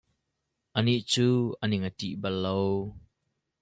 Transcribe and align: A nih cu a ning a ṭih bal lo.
A 0.77 0.79
nih 0.85 1.01
cu 1.11 1.27
a 1.63 1.65
ning 1.69 1.83
a 1.89 1.91
ṭih 1.97 2.15
bal 2.21 2.35
lo. 2.43 2.57